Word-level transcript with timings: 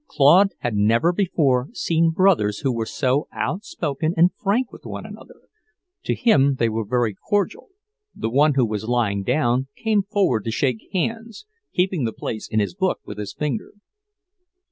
Claude 0.07 0.53
had 0.61 0.73
never 0.75 1.13
before 1.13 1.67
seen 1.73 2.09
brothers 2.09 2.61
who 2.61 2.73
were 2.73 2.87
so 2.87 3.27
outspoken 3.31 4.15
and 4.17 4.33
frank 4.33 4.71
with 4.73 4.83
one 4.83 5.05
another. 5.05 5.41
To 6.05 6.15
him 6.15 6.55
they 6.55 6.69
were 6.69 6.83
very 6.83 7.13
cordial; 7.29 7.67
the 8.15 8.31
one 8.31 8.55
who 8.55 8.65
was 8.65 8.85
lying 8.89 9.21
down 9.21 9.67
came 9.77 10.01
forward 10.01 10.43
to 10.45 10.51
shake 10.51 10.89
hands, 10.91 11.45
keeping 11.71 12.05
the 12.05 12.13
place 12.13 12.47
in 12.49 12.59
his 12.59 12.73
book 12.73 13.01
with 13.05 13.19
his 13.19 13.35
finger. 13.35 13.73